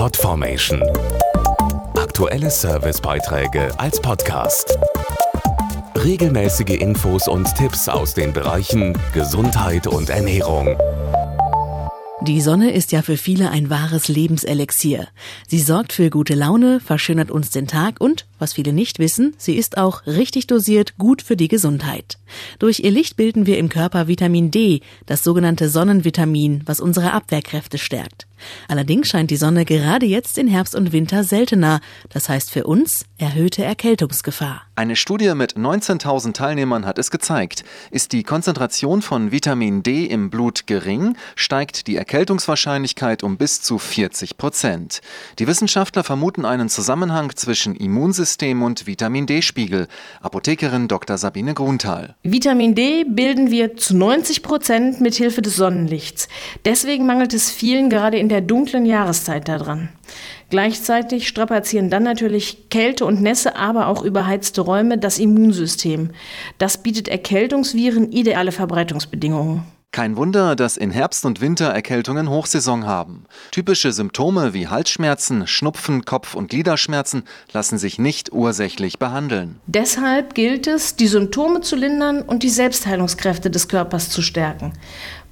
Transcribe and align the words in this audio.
Podformation. 0.00 0.82
Aktuelle 1.94 2.50
Servicebeiträge 2.50 3.78
als 3.78 4.00
Podcast. 4.00 4.78
Regelmäßige 5.94 6.80
Infos 6.80 7.28
und 7.28 7.54
Tipps 7.54 7.86
aus 7.86 8.14
den 8.14 8.32
Bereichen 8.32 8.96
Gesundheit 9.12 9.86
und 9.86 10.08
Ernährung. 10.08 10.74
Die 12.22 12.40
Sonne 12.40 12.72
ist 12.72 12.92
ja 12.92 13.02
für 13.02 13.18
viele 13.18 13.50
ein 13.50 13.68
wahres 13.68 14.08
Lebenselixier. 14.08 15.06
Sie 15.46 15.58
sorgt 15.58 15.92
für 15.92 16.08
gute 16.08 16.34
Laune, 16.34 16.80
verschönert 16.80 17.30
uns 17.30 17.50
den 17.50 17.66
Tag 17.66 18.00
und, 18.00 18.26
was 18.38 18.54
viele 18.54 18.72
nicht 18.72 19.00
wissen, 19.00 19.34
sie 19.36 19.56
ist 19.56 19.76
auch 19.76 20.06
richtig 20.06 20.46
dosiert 20.46 20.96
gut 20.96 21.20
für 21.20 21.36
die 21.36 21.48
Gesundheit. 21.48 22.18
Durch 22.58 22.80
ihr 22.80 22.90
Licht 22.90 23.18
bilden 23.18 23.44
wir 23.44 23.58
im 23.58 23.68
Körper 23.68 24.08
Vitamin 24.08 24.50
D, 24.50 24.80
das 25.04 25.22
sogenannte 25.22 25.68
Sonnenvitamin, 25.68 26.62
was 26.64 26.80
unsere 26.80 27.12
Abwehrkräfte 27.12 27.76
stärkt. 27.76 28.26
Allerdings 28.68 29.08
scheint 29.08 29.30
die 29.30 29.36
Sonne 29.36 29.64
gerade 29.64 30.06
jetzt 30.06 30.38
in 30.38 30.48
Herbst 30.48 30.74
und 30.74 30.92
Winter 30.92 31.24
seltener. 31.24 31.80
Das 32.08 32.28
heißt 32.28 32.50
für 32.50 32.64
uns 32.64 33.04
erhöhte 33.18 33.62
Erkältungsgefahr. 33.64 34.62
Eine 34.80 34.96
Studie 34.96 35.34
mit 35.34 35.56
19.000 35.56 36.32
Teilnehmern 36.32 36.86
hat 36.86 36.98
es 36.98 37.10
gezeigt. 37.10 37.64
Ist 37.90 38.12
die 38.12 38.22
Konzentration 38.22 39.02
von 39.02 39.30
Vitamin 39.30 39.82
D 39.82 40.06
im 40.06 40.30
Blut 40.30 40.66
gering, 40.66 41.16
steigt 41.36 41.86
die 41.86 41.96
Erkältungswahrscheinlichkeit 41.96 43.22
um 43.22 43.36
bis 43.36 43.60
zu 43.60 43.76
40 43.76 44.38
Prozent. 44.38 45.02
Die 45.38 45.46
Wissenschaftler 45.46 46.02
vermuten 46.02 46.46
einen 46.46 46.70
Zusammenhang 46.70 47.36
zwischen 47.36 47.76
Immunsystem 47.76 48.62
und 48.62 48.86
Vitamin 48.86 49.26
D-Spiegel. 49.26 49.86
Apothekerin 50.22 50.88
Dr. 50.88 51.18
Sabine 51.18 51.52
Grunthal. 51.52 52.16
Vitamin 52.22 52.74
D 52.74 53.04
bilden 53.04 53.50
wir 53.50 53.76
zu 53.76 53.94
90 53.94 54.42
Prozent 54.42 55.02
mit 55.02 55.14
Hilfe 55.14 55.42
des 55.42 55.56
Sonnenlichts. 55.56 56.28
Deswegen 56.64 57.04
mangelt 57.04 57.34
es 57.34 57.50
vielen 57.50 57.90
gerade 57.90 58.16
in 58.16 58.29
der 58.30 58.40
dunklen 58.40 58.86
Jahreszeit 58.86 59.48
daran. 59.48 59.88
Gleichzeitig 60.48 61.28
strapazieren 61.28 61.90
dann 61.90 62.02
natürlich 62.02 62.70
Kälte 62.70 63.04
und 63.04 63.20
Nässe, 63.20 63.56
aber 63.56 63.88
auch 63.88 64.02
überheizte 64.02 64.62
Räume 64.62 64.98
das 64.98 65.18
Immunsystem. 65.18 66.10
Das 66.58 66.78
bietet 66.78 67.08
Erkältungsviren 67.08 68.10
ideale 68.10 68.52
Verbreitungsbedingungen. 68.52 69.64
Kein 69.92 70.16
Wunder, 70.16 70.54
dass 70.54 70.76
in 70.76 70.92
Herbst 70.92 71.24
und 71.24 71.40
Winter 71.40 71.66
Erkältungen 71.66 72.30
Hochsaison 72.30 72.86
haben. 72.86 73.24
Typische 73.50 73.90
Symptome 73.90 74.54
wie 74.54 74.68
Halsschmerzen, 74.68 75.48
Schnupfen, 75.48 76.04
Kopf- 76.04 76.34
und 76.34 76.48
Gliederschmerzen 76.48 77.24
lassen 77.52 77.76
sich 77.76 77.98
nicht 77.98 78.32
ursächlich 78.32 79.00
behandeln. 79.00 79.58
Deshalb 79.66 80.34
gilt 80.36 80.68
es, 80.68 80.94
die 80.94 81.08
Symptome 81.08 81.62
zu 81.62 81.74
lindern 81.74 82.22
und 82.22 82.44
die 82.44 82.50
Selbstheilungskräfte 82.50 83.50
des 83.50 83.66
Körpers 83.66 84.10
zu 84.10 84.22
stärken. 84.22 84.74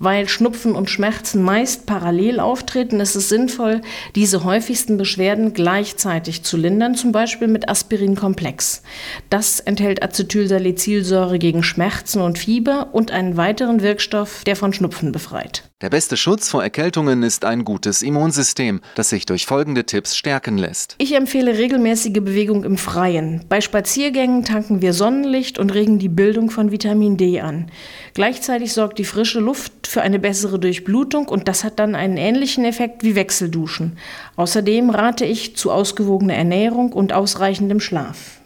Weil 0.00 0.28
Schnupfen 0.28 0.74
und 0.74 0.90
Schmerzen 0.90 1.42
meist 1.42 1.86
parallel 1.86 2.38
auftreten, 2.38 3.00
ist 3.00 3.16
es 3.16 3.28
sinnvoll, 3.28 3.80
diese 4.14 4.44
häufigsten 4.44 4.96
Beschwerden 4.96 5.54
gleichzeitig 5.54 6.44
zu 6.44 6.56
lindern, 6.56 6.94
zum 6.94 7.10
Beispiel 7.10 7.48
mit 7.48 7.68
Aspirinkomplex. 7.68 8.82
Das 9.28 9.58
enthält 9.58 10.02
Acetylsalicylsäure 10.02 11.38
gegen 11.38 11.64
Schmerzen 11.64 12.20
und 12.20 12.38
Fieber 12.38 12.90
und 12.92 13.10
einen 13.10 13.36
weiteren 13.36 13.82
Wirkstoff, 13.82 14.42
der 14.48 14.56
von 14.56 14.72
Schnupfen 14.72 15.12
befreit. 15.12 15.70
Der 15.82 15.90
beste 15.90 16.16
Schutz 16.16 16.48
vor 16.48 16.62
Erkältungen 16.62 17.22
ist 17.22 17.44
ein 17.44 17.66
gutes 17.66 18.02
Immunsystem, 18.02 18.80
das 18.94 19.10
sich 19.10 19.26
durch 19.26 19.44
folgende 19.44 19.84
Tipps 19.84 20.16
stärken 20.16 20.56
lässt. 20.56 20.94
Ich 20.96 21.14
empfehle 21.14 21.58
regelmäßige 21.58 22.14
Bewegung 22.14 22.64
im 22.64 22.78
Freien. 22.78 23.44
Bei 23.50 23.60
Spaziergängen 23.60 24.46
tanken 24.46 24.80
wir 24.80 24.94
Sonnenlicht 24.94 25.58
und 25.58 25.74
regen 25.74 25.98
die 25.98 26.08
Bildung 26.08 26.48
von 26.48 26.72
Vitamin 26.72 27.18
D 27.18 27.40
an. 27.40 27.70
Gleichzeitig 28.14 28.72
sorgt 28.72 28.98
die 28.98 29.04
frische 29.04 29.38
Luft 29.38 29.86
für 29.86 30.00
eine 30.00 30.18
bessere 30.18 30.58
Durchblutung 30.58 31.28
und 31.28 31.46
das 31.46 31.62
hat 31.62 31.78
dann 31.78 31.94
einen 31.94 32.16
ähnlichen 32.16 32.64
Effekt 32.64 33.04
wie 33.04 33.16
Wechselduschen. 33.16 33.98
Außerdem 34.36 34.88
rate 34.88 35.26
ich 35.26 35.56
zu 35.56 35.70
ausgewogener 35.70 36.34
Ernährung 36.34 36.94
und 36.94 37.12
ausreichendem 37.12 37.80
Schlaf. 37.80 38.37